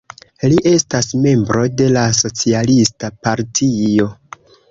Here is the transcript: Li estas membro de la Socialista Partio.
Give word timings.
Li 0.51 0.55
estas 0.69 1.09
membro 1.25 1.65
de 1.83 1.89
la 1.97 2.05
Socialista 2.21 3.13
Partio. 3.27 4.11